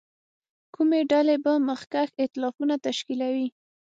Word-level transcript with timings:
کومې 0.75 1.01
ډلې 1.11 1.35
به 1.43 1.53
مخکښ 1.69 2.09
اېتلافونه 2.21 2.75
تشکیلوي. 2.85 3.47